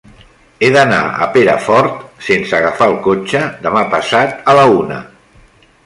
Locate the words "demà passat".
3.67-4.53